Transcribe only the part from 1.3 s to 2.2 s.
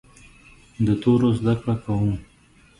زده کړه کوم.